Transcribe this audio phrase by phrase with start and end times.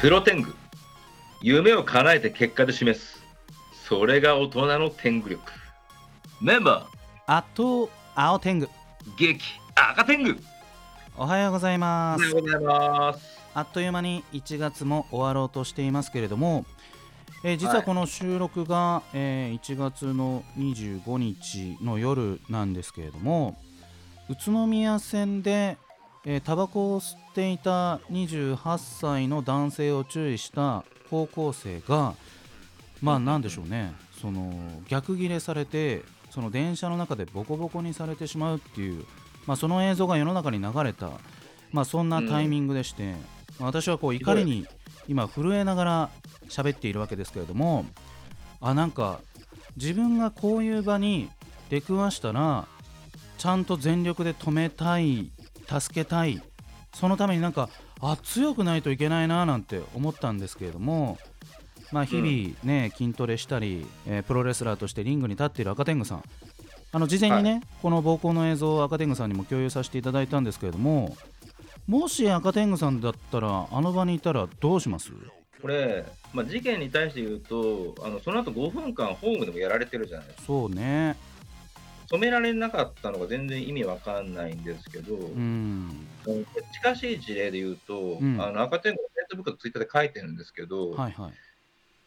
[0.00, 0.54] プロテング
[1.40, 3.20] 夢を叶えて結果で示す。
[3.88, 5.42] それが大人の天狗力。
[6.40, 6.86] メンバ
[7.26, 8.68] あと青天狗。
[8.68, 8.70] ー
[9.18, 9.40] 激
[9.74, 10.40] 赤天狗。
[11.16, 12.22] おはようございおます。
[12.22, 13.38] はようございます。
[13.52, 16.64] あっという間に1月も終わろうとしていますけれども、
[17.42, 23.58] えー実はこの収録が、えー1月の25日の夜なんですけれども
[24.28, 25.76] 宇都宮線で、
[26.24, 32.14] えータバコを吸っていた28歳の男性を注意した高校生が
[33.00, 33.92] まあなんでしょうね。
[34.20, 34.54] その
[34.88, 39.04] 逆ギレされてその電車の中でボコボコにされてしまうっていう、
[39.46, 41.10] まあ、その映像が世の中に流れた、
[41.72, 43.14] まあ、そんなタイミングでして、
[43.58, 44.66] 私はこう怒りに
[45.08, 46.10] 今震えながら
[46.48, 47.84] 喋っているわけですけれども
[48.60, 49.20] あなんか
[49.76, 51.30] 自分がこういう場に
[51.68, 52.66] 出くわしたら
[53.38, 55.30] ちゃんと全力で止めたい
[55.80, 56.42] 助けたい。
[56.94, 57.70] そのためになんか
[58.00, 61.18] あ強くないといけないななんて思ったんですけれども
[61.90, 66.22] まあ日々ね、筋トレしたり、えープロレスラーとしてリングに立っている赤天狗さん。
[66.94, 71.16] あの事前にね、この暴行の映像を赤天狗さんにも共有させていただいたんですけれども
[71.86, 75.10] もし赤天狗さんだったらあの場にいたらどうします？
[75.62, 80.42] これ、まあ、事件に対して言うとあのその後5分間ホームでもやられてるじゃないですか。
[80.46, 81.16] そうね
[82.12, 86.06] 止められなかったのが全然意味わかんないんですけど、うん。
[86.26, 88.40] うん近しい事例で言うと、うん。
[88.40, 91.32] あの赤天狗、フェイスブックとツイッターで書いてるんですけど、はいはい。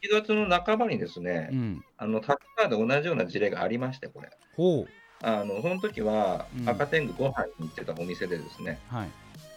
[0.07, 1.85] 1月の半ばにですね、うん。
[1.97, 4.29] あのタッカーで同じような事例がありまして、これ。
[4.55, 4.87] ほう。
[5.23, 6.69] あのその時はうん。
[6.69, 9.09] 赤天狗ご飯に行ってたお店でですね、はい。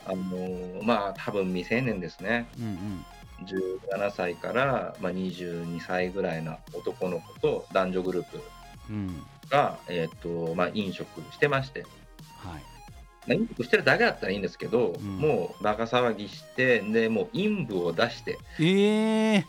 [0.06, 3.04] あのまあ多分未成年ですね、うんうん。
[3.44, 8.40] 17歳から、まあ、22歳ぐらいの男の子と男女グループ
[9.52, 11.80] うんが、えーとまあ、飲食してまして、
[12.38, 12.62] はい。
[13.26, 15.18] まあ、飲食してるだけだったらいいんですけど、ん。
[15.18, 19.46] もうバカ騒ぎして、でもう陰部を出して、ええ。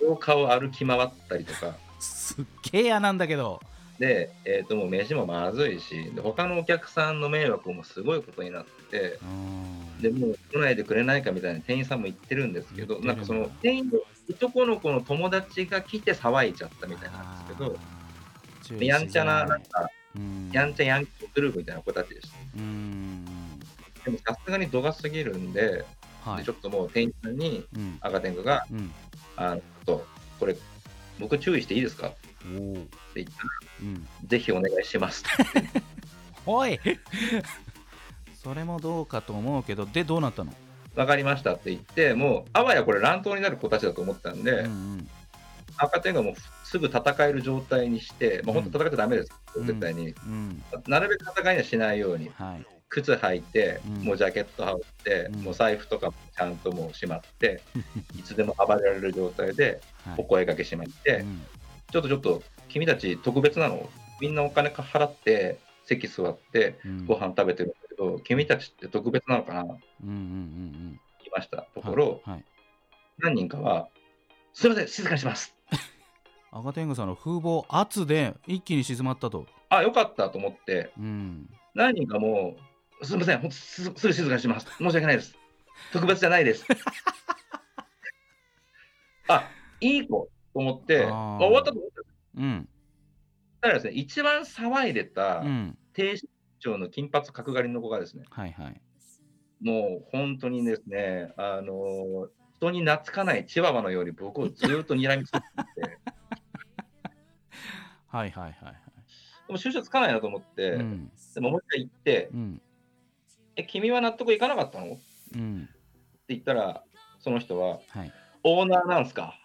[0.00, 3.60] 廊下を歩き回ったりとか、すっげえ嫌なんだけど。
[3.98, 9.18] で、えー、ともう飯もまずいしで、他のお客さんの迷惑もすごいことになって
[10.00, 13.98] でもう来ないでくれないかみたいな店員さんも言ってるんですけど、なんかその店員の
[14.30, 17.76] 男の子の友達が来て騒いじゃったみたいなんですけど、
[18.80, 20.50] やんちゃな、なんか、うん。
[20.52, 22.36] やんちゃヤンキーグループみたいな子たちでした。
[22.56, 23.24] うん。
[24.04, 25.84] でもさすがに度が過ぎるんで、
[26.24, 26.38] はい。
[26.38, 27.98] でちょっともう店員さんにうん。
[28.00, 28.92] 赤天狗が、うん。
[29.36, 30.06] あっと
[30.40, 30.56] これ、
[31.18, 32.08] 僕注意していいですか？
[32.08, 33.48] って言ったら、
[33.82, 34.08] うん。
[34.26, 35.24] ぜひお願いします。
[36.46, 36.78] おい。
[38.42, 40.54] それもどうかと思うけどでどうなったの？
[40.94, 45.10] わかりましたって言って、もう、あわやこれ乱闘になる子たちだと思ったんで、うんうん。
[45.76, 46.34] 赤天狗はもう
[46.70, 49.66] すぐ戦える状態にして、まあ、本当戦っちゃダメです、うん。
[49.66, 50.08] 絶対に。
[50.08, 50.62] うん。
[50.86, 52.66] なるべく戦いにはしないように、はい。
[52.90, 54.02] 靴履いて、うん。
[54.02, 55.40] もうジャケット羽織って、うん。
[55.44, 57.62] もう財布とかもちゃんともうしまって、
[58.18, 60.14] いつでも暴れられる状態ではい。
[60.18, 61.46] お声掛けしまして、うん。
[61.90, 63.88] ちょっとちょっと、君たち特別なの。
[64.20, 67.06] みんなお金払って、席座って、うん。
[67.06, 69.62] ご飯食べてるんだけど、君たちって特別なのかな？
[69.62, 72.34] うんうんうん言いましたとうんころ、はい。
[72.34, 72.44] はい。
[73.20, 73.88] 何人かは、
[74.52, 75.54] すいません、静かにします。
[76.50, 79.46] 赤天狗さんの風貌圧で一気に静まったと。
[79.68, 81.48] あ、よかったと思って、うん。
[81.74, 82.56] 何人かも
[83.00, 84.66] う、すみません、ほんとすすぐ静かにします。
[84.78, 85.36] 申し訳ないです。
[85.92, 86.64] 特別じゃないです。
[89.28, 89.50] あ、
[89.80, 91.12] いい子と思って、あー。
[91.12, 92.02] あ終わったと思った。
[92.36, 92.68] うん。
[93.60, 95.78] たらですね、一番騒いでたうん。
[95.92, 96.20] 低身
[96.60, 98.80] 長の金髪角刈りの子がですね、はいはい。
[99.60, 102.28] もう本当にですね、あのー
[102.58, 105.98] 人に懐かないチワワのように僕をずーっと睨みつけてて、
[108.08, 108.74] はいはいはいはい。
[109.46, 111.10] でも収集つかないなと思って、うん。
[111.34, 112.62] でももう一回行って、うん。
[113.56, 114.86] え、君は納得いかなかったの？
[114.86, 114.98] って
[115.34, 115.68] うん
[116.28, 116.82] 言ったら、
[117.20, 118.12] その人は、はい。
[118.44, 119.38] オーナーなんすか？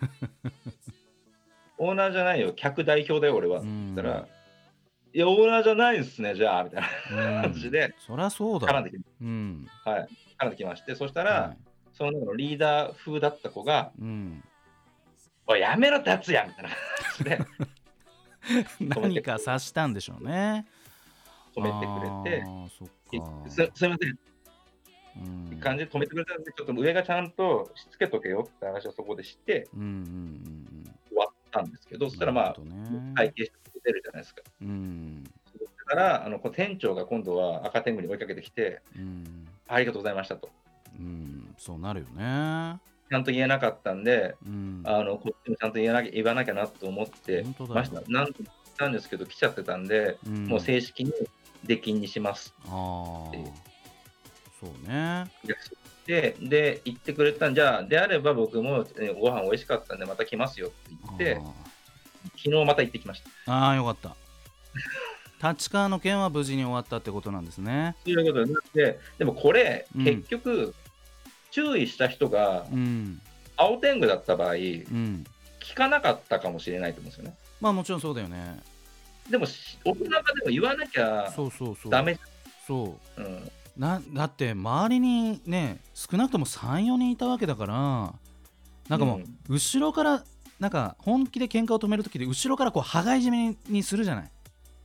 [1.78, 3.58] オーナーじゃないよ、客代表だよ、俺は。
[3.60, 3.94] ってうん。
[3.94, 4.28] 言ったら、
[5.12, 6.88] いや、オーナーじゃないですね、じゃあ、みたいな
[7.36, 7.42] うん。
[7.42, 8.68] 感じで、そりゃそうだ。
[8.68, 9.66] 絡んできうん。
[9.84, 10.08] はい、
[10.38, 11.58] 絡んできまして、そしたら、はい。
[11.92, 14.44] その中のリーダー風だった子が、うん。
[15.46, 16.76] おい、やめろ、達也みたいな感
[17.18, 17.38] じで
[18.80, 20.66] 何か察したんでしょうね。
[21.54, 21.86] 止めて
[22.24, 24.18] くれて、すすいません、
[25.52, 25.60] うん。
[25.60, 34.42] 感じで止めてくれたんで、ちょっと上がちゃんとしつけとけよって話をそこでして、うんうんうん終わったんですけど、うんそしたらまあね会計して出るじゃないですか。
[34.62, 35.24] うん。
[35.24, 35.30] だ
[35.86, 39.48] から、あのこう店長が今度は赤天狗に追いかけてきて、うん。
[39.66, 40.50] ありがとうございましたと。
[40.98, 41.54] うん。
[41.58, 42.78] そうなるよね
[43.10, 44.82] ちゃんと言えなかったんで、うん。
[44.84, 48.02] あのこっちもちゃんと言えなきゃ言わなきゃなと思ってました。
[48.08, 50.46] なんと言ったんですけど、来ちゃってたんで、うん。
[50.46, 51.12] もう正式に
[51.64, 52.54] 出禁にします。
[52.66, 53.28] ああ。
[53.28, 53.52] っていう
[54.60, 55.26] そうね。
[55.44, 61.40] 約束して、で、言ってくれたんじゃあ、であれば僕も、えご飯美味しかったんで、また来ますよって言って、
[62.36, 63.30] 昨日また行ってきました。
[63.46, 64.14] あーあーよかった。
[65.52, 67.96] 立川の件は無事に終わったってことなんですね。
[68.04, 70.04] ということになって、でもこれ、うん。
[70.04, 70.74] 結局、
[71.50, 73.20] 注意した人がうん。
[73.56, 75.24] 青天狗だった場合、うん。
[75.60, 77.36] 聞かなかったかもしれないと思うんですよね。
[77.60, 78.58] まあもちろんそうだよね。
[79.28, 81.92] でも、し大人がでも言わなきゃそうそうそう。
[81.92, 82.20] ダメじ
[82.66, 83.26] そうゃん。
[83.26, 83.28] う。
[83.28, 83.50] ん。
[83.76, 87.74] なだって周りにね少なくとも34人いたわけだから
[88.88, 89.36] なんかもう、うん。
[89.48, 90.24] 後ろから
[90.58, 94.30] なんか本気で喧嘩を止めるときで後ろからこう羽交い締めにするじゃない。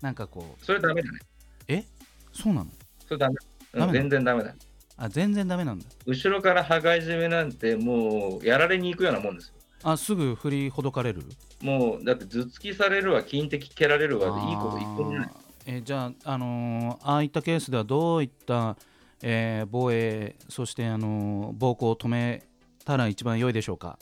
[0.01, 1.19] なんかこそれダメだね。
[1.21, 1.25] う
[1.69, 1.85] え？
[2.33, 2.69] そうなの？
[3.07, 3.35] それダメ。
[3.73, 4.53] うんダメ全然ダメだ。
[4.97, 9.53] あ全然ダメなんだ後ろから羽交い締めなんてもうやられに行くようなもんですよ。
[9.83, 11.21] あすぐ振りほどかれる？
[11.61, 15.29] もうだって頭突きされるわ、金的蹴られるわでいいこと一個もない。
[15.67, 18.77] えじゃあ、あのーああいったケースではどういった、
[19.21, 22.43] えー防衛そして、あのー暴行を止め
[22.85, 23.99] たら一番良いでしょうか？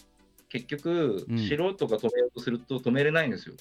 [0.50, 3.56] 結局、うん素人が止めようとすると止めれないんですよ。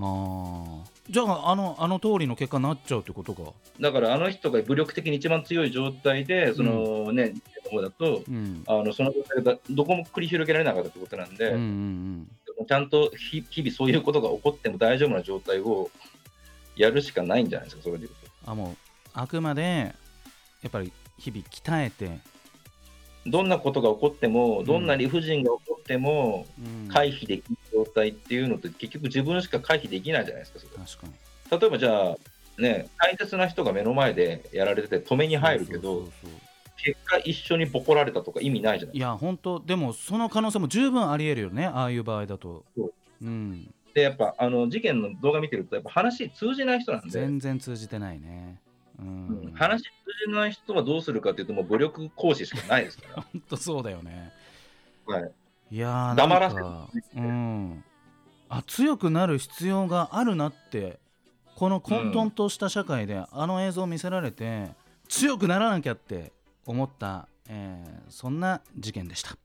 [0.00, 1.12] あー。
[1.12, 3.42] じゃああのあの通りの結果になっちゃうってことか。
[3.80, 8.62] だからあの人が武力的に一番強い状態で、そのね、の方だと、うん。
[8.66, 12.30] あのその状態でどこも繰り広げられなかったってことなんで、うんうん
[12.68, 15.90] ちゃんと日日々そういうことが起こっても大丈夫な状態を
[16.76, 18.14] やるしかないんじゃないですか、それでいうと。
[18.44, 18.76] あもう
[19.14, 19.94] あくまで
[20.62, 22.18] やっぱり日々鍛えて、
[23.26, 26.88] どんなことが起こっても、んどんな理不尽が起こっても、うん。
[26.88, 30.70] 回避できる状態っていうのって結局自分しか回避できないじゃないですか、それ。
[30.84, 31.60] 確かに。
[31.60, 32.16] 例えばじゃあ、
[32.62, 36.08] ね、大切な人が目の前でやられてて止めに入るけど、
[36.76, 42.64] 結果一緒にボコられたとか意味ないじゃないいや本当でもその可能性も十分ありえるよねああいう場合だと。
[42.76, 42.92] そう。
[43.22, 43.74] うん。
[43.94, 48.60] で、やっぱあの事件の動画見てると、やっぱ話通じない人なんで、全然通じてないね。
[49.00, 49.48] ううん。
[49.48, 49.88] ん話通
[50.26, 54.32] じない人はどうするかっていうと、もう武力行使しかないですか 本当そうだよね。
[55.08, 55.16] ら。
[55.16, 55.32] はい、
[55.70, 56.64] いやー黙らせる。
[57.16, 57.84] うん。
[58.48, 60.98] あ強くなる必要があるなって
[61.54, 64.68] この混沌とした社会で、あの映像を見せられて
[65.08, 66.32] 強くならなきゃって
[66.66, 69.36] 思った、えーそんな事件でした。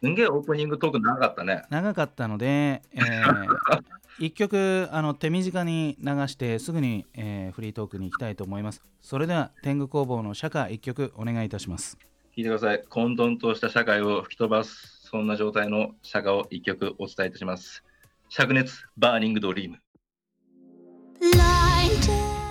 [0.00, 1.62] すんげえオープニングトーク長かったね。
[1.70, 3.48] 長かったので、えー
[4.20, 8.82] 一曲あの手短に流してすぐに、えーフリートークに行きたいと思います。
[9.00, 11.96] それでは天狗工房の社歌一曲お願いいたします。
[12.36, 12.84] 聞いてください。
[12.88, 17.82] 混沌とした社会を吹き飛ばす、そんな状態の社歌を一曲お伝えいたします。
[18.30, 19.78] 灼熱、バーニングドリーム。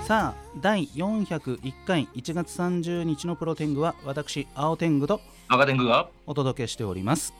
[0.08, 7.34] さあ第401回1月30日のプロ天狗は私青天狗と赤天狗がお届けしております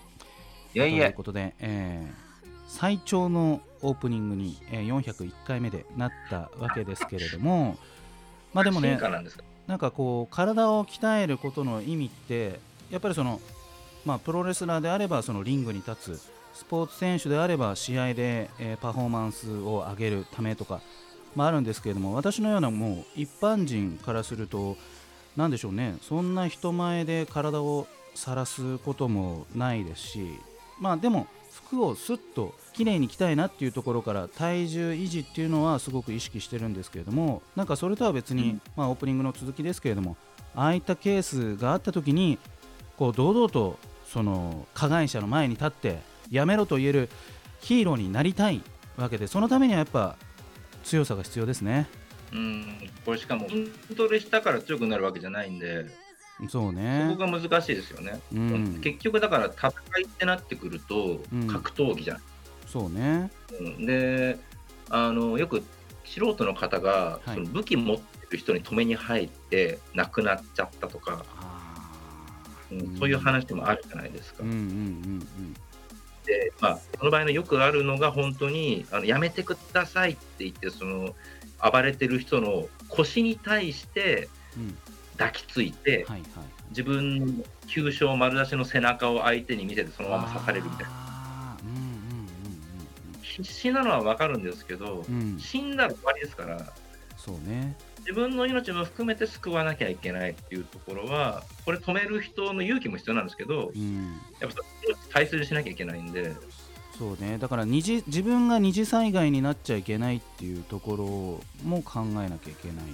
[0.76, 2.28] いやいやという、ことで、えー
[2.70, 7.78] 最長のオープニングに、えー401回目でなったわけですけれども
[8.54, 9.00] まあでもね
[9.66, 12.60] なんかこう体を鍛えることの意味って
[12.92, 13.42] やっぱりその
[14.08, 16.22] まあプロレスラーであればそのリングに立つ
[16.54, 20.80] スポーツ選手であれば試合で、えーパフォーマンスを上げるためとか、
[21.36, 24.78] まあ、あるんですけれども私のようなもう一般人からすると
[25.36, 30.28] 何でしょうねそんな人前で体を晒すこともないですし
[30.80, 38.62] まあでも服をスッと綺麗に着たいなっていうところから体重維持っていうのはすごく意識してるんですけれどもなんかそれとは別に、うん。
[38.76, 40.16] まあ、オープニングの続きですけれども
[40.56, 42.40] ああいったケースがあった時に
[42.98, 46.00] こう堂々とその加害者の前に立って
[46.32, 47.10] やめろと言える
[47.62, 48.62] ヒーローになりたい
[48.98, 50.16] わけでそのためにはやっぱ
[50.84, 51.88] 強さが必要ですね。
[52.32, 55.86] うん、これしかも筋トレしたから強くなるわけじゃないんで、
[56.40, 58.20] そうそねこが難しいですよね。
[58.34, 58.82] うん。
[58.82, 59.70] 結局だから戦
[60.02, 61.48] いってなってくるとうん。
[61.48, 62.22] 格闘技じゃん。
[62.66, 63.32] そうね。
[63.60, 63.86] うん。
[63.86, 64.38] で
[64.90, 65.64] あのよく
[66.06, 67.36] 素人の方が、はい。
[67.36, 71.37] その武器持ってる人に止めに入って亡くなっちゃったとか、あ
[72.72, 72.80] うん。
[72.82, 72.98] うん。
[72.98, 74.44] そういう話もあるじゃないですか。
[74.44, 75.54] ーうんうんうん。
[76.26, 81.16] でまあ、その場合のよくあるのが本当にあのやめてくださいって言ってその
[81.72, 84.28] 暴れてる人の腰に対して
[85.18, 91.58] 抱きついて、はいはい自分の急所丸出しの背中を相手に見せてそのまま刺されるみたいな。
[93.22, 95.38] 必死なのは分かるんですけど、うん。
[95.40, 96.74] 死んだら終わりですから。
[97.18, 97.76] そうね
[98.08, 104.14] 自分の命も含めて救わなきゃいけないっていうところはこれ止める人の勇気も必要なんですけどうん。
[104.40, 104.56] やっぱ
[105.14, 106.34] 大切にしなきゃいけないんで。
[106.98, 107.38] そうね。
[107.38, 112.86] だから二次自分が二次災害になっちゃいけないっていうところも考えなきゃいけない。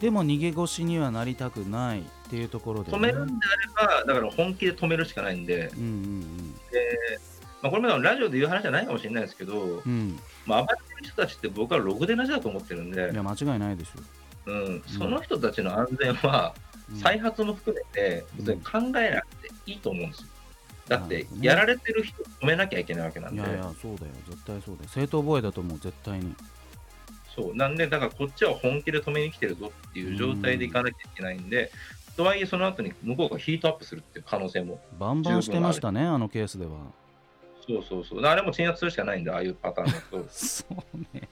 [0.00, 6.22] でも逃げ腰にはなりたくないっていうところで、ね、止めるんであればだから本気で止めるしかないんで、うんうん
[7.62, 10.18] まあ、これもラジオで言う話じゃないかもしれないですけど、うんうん。
[10.44, 13.10] まあ、暴れてる人たちって僕はろくでなしだと思ってるんで。
[13.12, 16.54] い、や間違いないでしょうん、その人たちの安全は
[16.90, 16.96] うん。
[16.98, 20.26] 再発も含めて、別に考えなくていいと思うんですよ。
[20.88, 24.12] だってやられてる人止めなきゃいけないわけなんで、いやいやそうだよ。
[24.28, 24.88] 絶対そうだよ。
[24.88, 26.34] 正当防衛だと思う絶対に。
[27.34, 27.56] そう。
[27.56, 31.70] なんで、だからこっちは本気で止めに来てるぞっていう状態でいかなきゃいけないんで、
[32.16, 36.72] とはいえ、その後に向こうがヒートアップするっていう可能性も、バンバンしてましたねあのケースでは。
[37.66, 41.28] そうそうそう、あれも鎮圧するしかないんで、ああいうパターンだと、 そうね。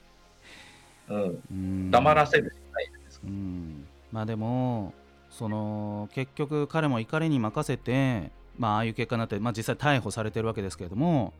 [1.09, 1.91] うん、うん。
[1.91, 2.55] 黙らせる
[3.25, 3.87] うん。
[4.11, 4.93] まあでも
[5.29, 11.33] その結局彼も怒りに任せてまあああいう結果になって、まあ、実際逮捕されてるわけですけれども、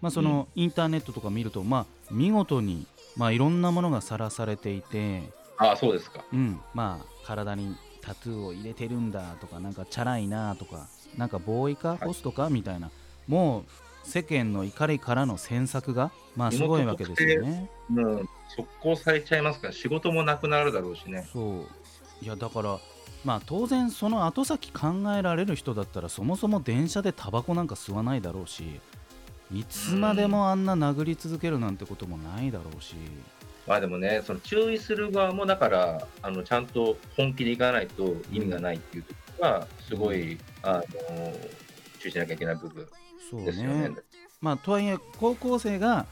[0.00, 2.86] まあ、そのインターネットとか見ると、まあ見事に、
[3.16, 5.22] まあ、いろんなものがさらされていて、
[5.58, 6.24] ああ、そうですか。
[6.32, 12.04] うん、まあ体にタトゥーを入れてるんだとかなんかチャラいなとかなんかボーイかい。
[12.04, 12.90] ホストかみたいな
[13.28, 13.64] もう
[14.02, 17.70] 世間の怒りからの詮索がまあすごいわけですよね。
[17.94, 21.28] うん、速攻されちゃいますから、仕事もなくなるだろうしね。
[21.32, 22.78] そういやだから
[23.24, 28.80] まあ当然その後先考えられる人だったらそもそも電車でタバコなんか吸わないだろうし
[29.52, 32.94] いつまでもあんな殴り続けるなんてこともないだろうし、
[33.66, 40.84] まあでもね、その注意する側もだから、あのちゃんと本気でいかないと意味がないっていうところが、すごい、あの
[41.98, 42.86] 注意しなきゃいけない部分
[43.30, 43.88] そうですよね。
[43.90, 43.96] ね。
[44.40, 46.06] まあとはいえ高校生が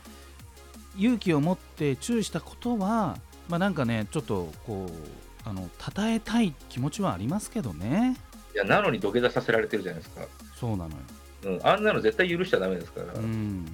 [0.96, 8.16] 勇気を持って注意したことはまあなんかねちょっとこうあの称えたい気持ちはありますけどね。
[8.54, 10.26] いや、なのに土下座させられてるじゃないですか。
[10.54, 10.96] そうなのよ。
[11.44, 13.64] うん、あんなの絶対許しちゃダメですから、うん。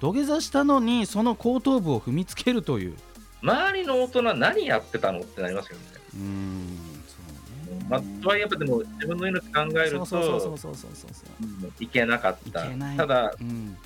[0.00, 2.94] 土下座したのにその後頭部を踏みつけるという。
[3.42, 5.84] 周りの大人何やってたのってなりますよね。
[6.14, 6.73] うーん
[7.88, 12.66] まあ、とはいえやっぱでも自分の命考えるといけなかった。
[12.96, 13.76] ただうん。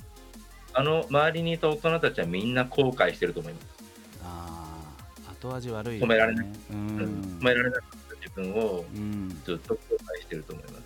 [0.73, 3.65] あの周りにいた大人たちはみんな後悔してると思います、
[4.23, 4.77] あ
[5.27, 7.39] あ後味悪いよ、ね、止められないうんうん。
[7.41, 9.41] 止められなかった自分をうん。
[9.43, 9.79] ずっと後
[10.17, 10.83] 悔してると思います、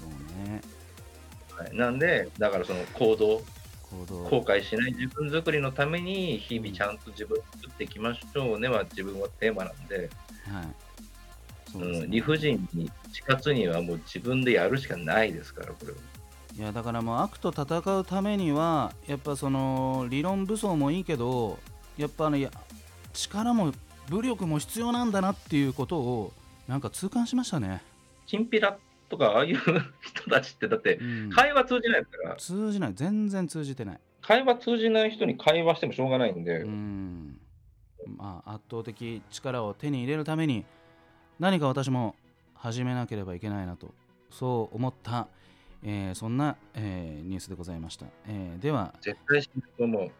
[0.00, 0.60] そうね。
[1.56, 3.42] はい、なんでだからその行動
[4.30, 10.08] 後悔しない自分作りのために日々ちゃんと自分を作っていきましょうねは自分はテーマなんで、はい
[11.78, 12.04] そうですね。
[12.06, 15.98] うん、理不尽に死活にはもう自分でやるしかないですからこれは。
[16.56, 21.58] いやだからもう悪と戦うためにはやっぱその理論武装もいいけど
[21.98, 22.50] やっぱねいや
[23.12, 23.72] 力も
[24.08, 26.32] 武力も必要なんだなっていうことを
[26.66, 27.82] なんか痛感しましたね、
[28.26, 28.76] チンピラ
[29.08, 31.30] とかああいう人たちってだってうん。
[31.30, 32.36] 会話通じないから。
[32.36, 32.92] 通じない。
[32.94, 34.00] 全然通じてない。
[34.22, 37.38] 会話通じない人に会話してもしょうがないんで、うん。
[38.16, 40.64] まあ圧倒的力を手に入れるために
[41.38, 42.14] 何か私も
[42.54, 43.94] 始めなければいけないなと
[44.30, 45.28] そう思った、
[45.82, 50.10] えーそんな、えーニュースでございました、えーでは絶対しないと思う。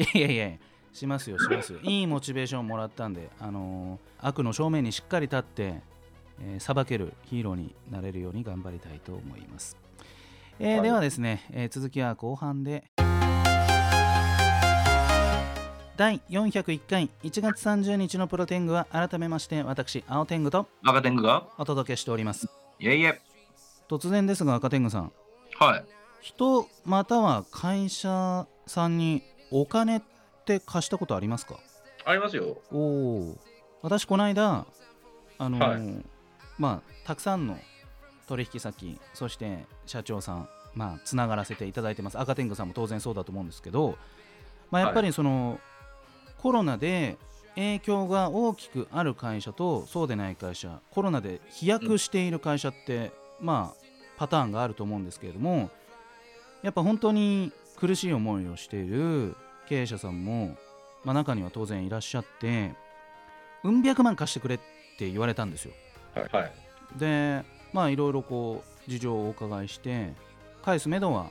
[0.00, 0.58] いやいやいや
[0.92, 1.80] しますよしますよ。
[1.84, 5.80] いいモチベーションもらったんで、あのー悪の正面にしっかり立って
[6.40, 9.76] えー裁けるヒーローになれるように頑張りたいと思います、
[10.58, 10.82] えーはい。
[10.82, 12.84] ではですね、えー続きは後半で
[15.96, 21.46] 第401回1月30日のプロテングは改めまして私青天狗と赤天狗が？
[21.58, 22.48] お届けしております。
[22.78, 23.20] いえいえ。
[23.88, 25.12] 突然ですが赤天狗さん。
[25.58, 25.84] はい。
[26.20, 30.02] 人または会社さんにお金っ
[30.46, 31.56] て貸したことありますか？
[32.04, 32.56] ありますよ。
[32.72, 33.38] おお
[33.82, 34.66] 私この間
[35.38, 36.02] あのーは
[36.58, 37.58] まあたくさんの
[38.28, 42.18] 取引先そして社長さんまあつながらせていただいてます。
[42.18, 43.98] 赤天狗さんも当然そうだと思うんですけど、
[44.70, 45.60] まあ、やっぱりその、
[46.42, 47.16] コロナで
[47.54, 53.82] 影響が大きくある会社とそうでない会社コロナで飛躍している会社って、まあ
[54.18, 55.70] パターンがあると思うんですけれども
[56.62, 59.34] やっぱ本当に苦しい思いをしている
[59.68, 60.56] 経営者さんも、
[61.02, 62.72] まあ、中には当然いらっしゃって
[63.64, 64.58] うん百万貸してくれっ
[64.98, 65.72] て言われたんですよ
[66.14, 66.28] はい。
[66.30, 66.52] はい。
[66.98, 70.12] でまあいろいろこう事情をお伺いして
[70.62, 71.30] 返すめどは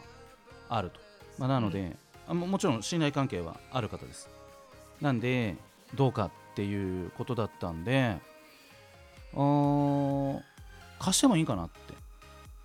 [0.68, 1.00] あると、
[1.38, 1.96] まあ、なので、
[2.28, 4.30] あももちろん信頼関係はある方です
[5.02, 5.56] なんで
[5.96, 8.18] どうかっていうことだったんで
[11.00, 11.94] 貸してもいいかなって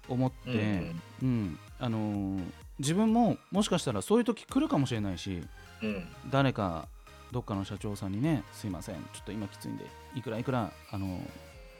[0.08, 1.02] 思って、うん。
[1.22, 1.58] うん。
[1.78, 2.42] あのー
[2.78, 5.42] 自分ももしかしたらそういう時来るかもしれないし
[5.82, 6.06] うん。
[6.30, 6.88] 誰か
[7.32, 11.18] どっかの社長さんにねすいませんちょっと今きついんでいくらいくらあの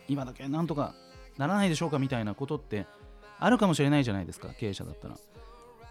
[0.09, 0.95] 今だけなんとか
[1.37, 2.87] ならないでしょうかみたいなことって
[3.39, 5.19] あるかもしれないじゃないですか経営者だったら。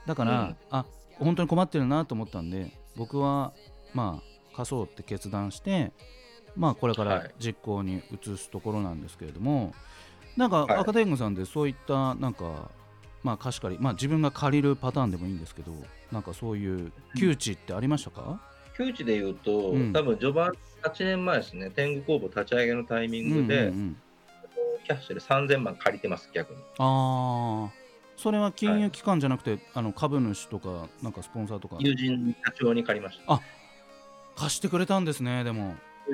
[0.07, 0.55] だから、うん。
[0.71, 0.85] あ
[1.19, 3.53] 本当に困ってるなと思ったんで僕は
[3.93, 5.91] まあ貸そうって決断して
[6.55, 7.31] まあこれからはい。
[7.39, 9.73] 実行に移すところなんですけれども、
[10.37, 10.79] なんかはい。
[10.79, 12.71] 赤天狗さんでそういったなんか
[13.23, 15.73] まあ貸し借りまあ自分が借りるパターンでもいいんですけど
[16.11, 18.39] なんかそういう窮地ってありましたか、
[18.77, 19.91] 窮地で言うと、うん。
[19.91, 23.97] 多分序盤8年前ですね、天狗工房立ち上げのタイミングで、うんうん
[24.85, 26.59] キャッシュで3000万借りてます、逆に。
[26.77, 27.73] ああ
[28.17, 31.77] それは金融機関じゃなくて、あの株主とかなんかスポンサーとか。
[31.79, 33.33] 友人社長に借りました。
[33.33, 33.41] あ
[34.35, 35.75] 貸してくれたんですねでも。
[36.07, 36.13] 社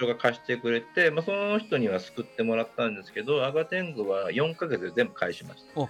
[0.00, 5.88] 長が貸してくれて、まあ、その人には救ってもらったんですけど、アガテングは4ヶ月で全部返しました。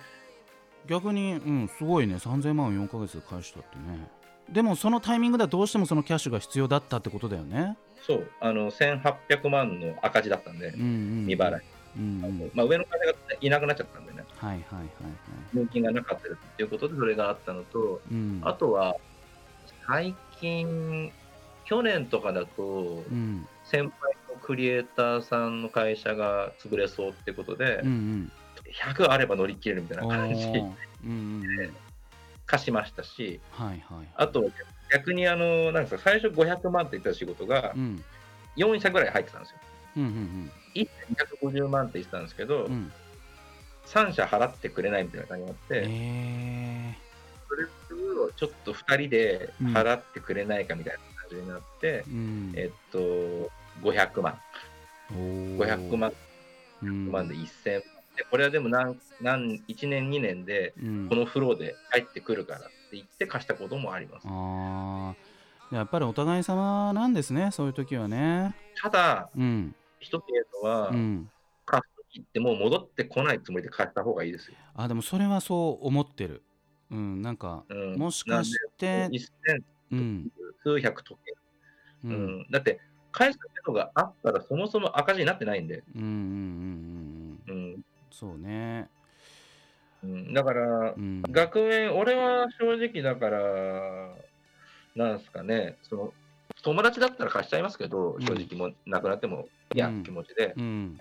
[0.87, 2.15] 逆にうんすごいね。
[2.17, 4.09] 3000万を4ヶ月で返したってね。
[4.51, 7.77] でもそのタイミングではどうしてもそのキャッシュが必要だったってことだよね。
[8.07, 10.91] そう、あの1800万の赤字だったんでうん、うんう
[11.23, 11.27] ん。
[11.27, 11.63] 未払い。
[11.97, 12.51] うんうん。
[12.55, 14.87] まあ、上の金がいなくなっちゃったんでね、はいはいはいはい。
[15.53, 18.41] 年金がなかったですっていうことで、それがあったのと、うん。
[18.43, 18.97] あとは、
[19.87, 21.13] 最近、
[21.71, 23.47] 去年とかだとう、ん。
[23.63, 23.91] 先輩
[24.29, 28.33] のクリエイターさんの会社が潰れそうってことでうんう、ん。
[28.73, 30.61] 100あれば乗り切れるみたいなお感じー。
[30.61, 31.77] うんうんうん。
[32.47, 34.09] 貸しましたし、はいはい。
[34.17, 34.45] あと
[34.93, 38.03] 逆にあの、なんか、最初500万って言ってた仕事がうん。
[38.57, 39.59] 4社ぐらい入ってたんですよ。
[39.99, 42.73] うんうん250万って言ってたんですけど、うん。
[42.73, 42.93] うん
[43.87, 46.95] 3社払ってくれないみたいな感じがあって、え
[47.49, 52.53] それをちょっと2人で払ってくれないかみたいな感じになって、ーうん。
[52.57, 52.99] えっと、
[53.83, 54.39] 500万、
[55.13, 55.59] おー。
[55.59, 56.13] 500万。
[56.83, 57.13] うん。
[57.13, 57.83] 万で1000万。
[58.17, 61.09] でこれはでも何何1年、2年でうん。
[61.09, 64.27] このフローで入ってくるからって言って貸したこともあります。
[64.29, 65.15] あ
[65.73, 68.57] あやっぱりお互い様なんですねそういう時はね。
[68.83, 69.75] ただ、うん。
[70.01, 71.31] 一つ言えるのは、うん。
[71.65, 74.57] 貸す時ってもう戻ってこないつもりで貸した方がいいですよ。
[74.75, 76.43] あでもそれはそう思ってる。
[76.91, 80.33] うんなんかうん、もしかしてなんで1000うん
[80.63, 81.33] 数百時計、
[82.05, 82.41] ううん。
[82.41, 82.81] んだって
[83.13, 87.75] 返すのがあったらそもそも赤字になってないんで、うんうんうんうんうん。
[87.75, 87.83] うん。
[88.11, 88.89] そうね。
[90.03, 91.23] うん、だから、うん。
[91.29, 94.17] 学園、俺は正直だから、
[94.95, 96.15] なんすかね、その
[96.63, 98.25] 友達だったら貸しちゃいますけど、うん。
[98.25, 100.03] 正直もうなくなっても、いや、うん。
[100.03, 100.99] 気持ちで、うん。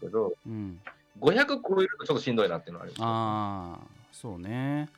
[0.00, 0.80] けど、うん
[1.20, 3.02] 500超えるとちょっとしんどいなっていうのはあります。
[3.02, 4.88] ああそうね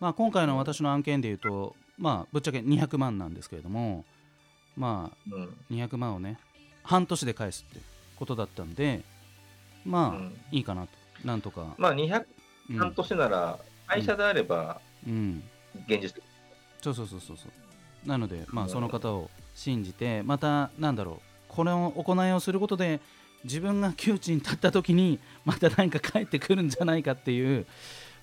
[0.00, 4.04] まあ今回の私の案件で言うとまあぶっちゃけ200万なんですけれども
[4.76, 5.56] まあうん。
[5.70, 6.38] 200万をね
[6.82, 7.80] 半年で返すって
[8.16, 9.02] ことだったんで
[9.84, 10.40] まあ、うん。
[10.50, 10.88] いいかなと。
[11.24, 12.24] なんとか、まあ、200
[12.70, 12.78] うん。
[12.78, 15.42] 半年なら、会社であれば、うん、
[15.86, 16.22] 現実的。
[16.82, 17.48] そうそうそうそうそ
[18.04, 18.08] う。
[18.08, 18.70] なのでまあうん。
[18.70, 21.20] その方を信じてまたなんだろう。
[21.48, 23.00] これを行いをすることで
[23.44, 27.64] 自分が窮地に立った時にまた何か返ってくるんじゃないかっていう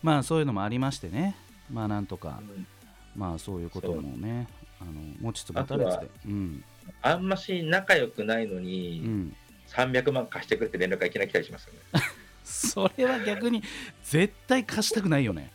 [0.04, 1.36] まあそういうのもありましてね。
[1.72, 2.40] まあなんとか。
[2.42, 2.68] うん
[3.16, 4.48] まあそういうこともね
[4.82, 6.64] あの持ちつ持たれつでうん。
[7.02, 9.36] あんまし仲良くないのうに、ん
[9.70, 11.80] 300万貸してくれって連絡がいきなり来たりしますよね。
[12.44, 13.64] それは逆に
[14.04, 15.52] 絶対貸したくないよね。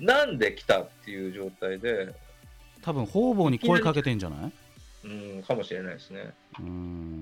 [0.00, 2.12] なんで来たっていう状態で、
[2.82, 4.52] 多分方々に声かけてんじゃない？
[5.06, 6.32] うん、かもしれないですね。
[6.58, 7.13] うーん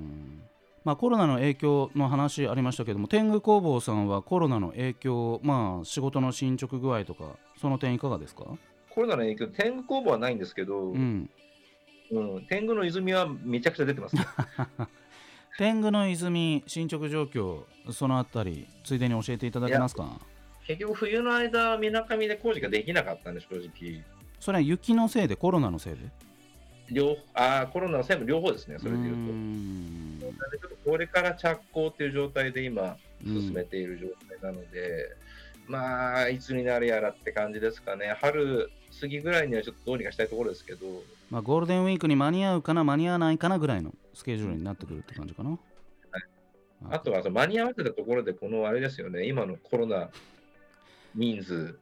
[0.84, 8.44] まあ、コロナの影響の話ありましたけども天狗工房さんはコロナの影響、まあ、仕事の進捗具合とかその点いかがですか、
[8.90, 11.30] コロナの影響、天狗工房はないんですけど、ううん
[12.12, 14.26] ん、天狗の泉はめちゃくちゃ出てます、ね。
[15.58, 20.18] 天狗の泉進捗状況そのあたりついでに教えていただけますか？
[20.66, 24.02] 結局、冬の間、みなかみで工事ができなかったんで、正直。
[24.40, 26.00] それは雪のせいでコロナのせいで？
[26.90, 29.18] 両あーコロナのせいも両方ですね、それでいうと。
[29.18, 29.34] う
[30.42, 33.40] なのでちょっとこれから着工っていう状態で今、うん。
[33.40, 35.16] 進めている状態なので、
[35.68, 38.16] まあ、いつになるやらって感じですかね。
[38.20, 40.86] 春過ぎぐらいにはちょっとどうにかしたいところですけど、
[41.30, 45.58] まあ、ゴールデンウィークに間に合うかな間に合わないかなぐらいのスケジュールになってくるって感じかな、
[46.90, 50.10] あとはその間に合わせたところで、このあれですよね、今のコロナ
[51.14, 51.78] 人数、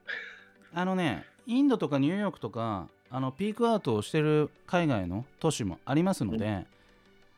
[0.73, 6.65] あのね、インドとかニューヨークとか、あのピークアウトをしてる海外の都市もありますので、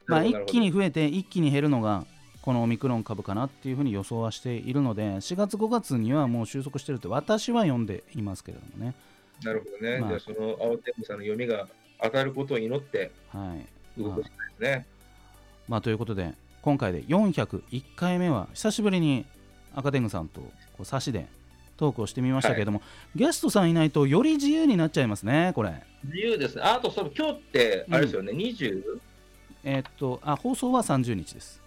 [0.06, 2.04] まあ、一気に増えて、一気に減るのが、
[2.42, 8.94] このオミクロン株かなっていうふうに予想はしているので、4月、5月にはもう収束してるって、私は読んでいますけれどもね。
[9.44, 11.66] なるほどね、まあじゃあその青天狗さんの読みが
[12.00, 14.86] 当たることを祈ってはい動くしかないですね。
[15.68, 19.24] まあ、ということで、今回で401回目は、久しぶりに
[19.74, 20.48] 赤天狗さんとこ
[20.80, 21.26] う差しで
[21.76, 22.82] トークをしてみましたけれども、
[23.14, 25.82] ゲストさんいないとより自由になっちゃいますね、これ。
[26.04, 26.62] 自由ですね。
[26.62, 29.00] ああとそう、今日って、あれですよね、20?
[29.64, 31.60] えーっとあ、放送は30日です。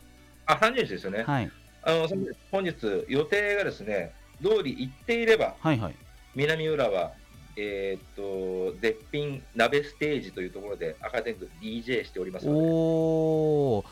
[0.46, 1.24] あ、30日ですよね。
[1.24, 1.52] はい、
[1.84, 2.08] あの
[2.52, 5.96] 本日、予定がですね、通り行っていれば、はい、はい。
[6.36, 7.12] 南浦和、
[7.58, 13.86] えーっと、絶品鍋ステージというところで赤天狗 DJ しておりますので、おー。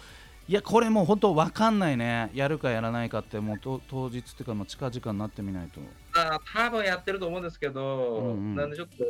[0.46, 2.30] いやこれもう本当わかんないね。
[2.34, 5.80] やるかやらないかってもうと当日っていうかもう近々になってみないと。
[6.14, 8.56] まあ、多分やってると思うんですけど、うんうん。
[8.56, 9.06] なんでちょっと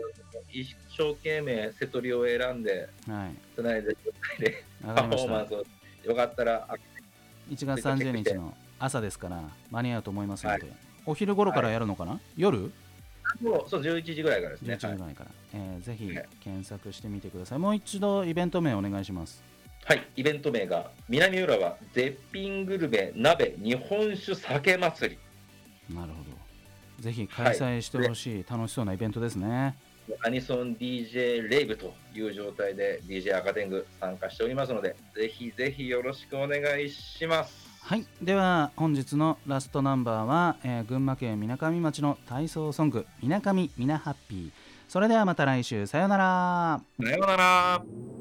[0.51, 3.36] 一生懸命瀬戸りを選んで、はい。
[3.56, 3.97] つないで、でわ
[4.84, 5.63] パフォーマンスを
[6.04, 6.76] よかったら、あ
[7.50, 9.41] 1月30日の朝ですから
[9.72, 12.72] 間に合うと思いますので、はお昼頃からやるのかな、夜？
[13.41, 14.76] そうそう、11時ぐらいからですね。
[14.76, 16.28] 11時ぐらいから、えーぜひはい。
[16.41, 17.60] 検索してみてください。
[17.60, 19.41] もう一度イベント名お願いします。
[19.86, 25.17] はい、イベント名が南浦和絶品グルメ鍋日本酒酒祭
[25.89, 25.96] り。
[25.96, 26.43] なるほど。
[27.02, 29.76] ぜひ開催してほしい、楽しそうなイベントですね
[30.25, 37.63] アニソン DJ レイブという状態で DJ 赤天狗参加しておりますので、ぜひぜひよろしくお願いします。
[37.81, 44.51] はいでは本日のラストナンバーは、えー群馬県みなかみ町の体操ソング「みなかみみなハッピー」
[44.87, 48.12] それではまた来週さようならさようなら。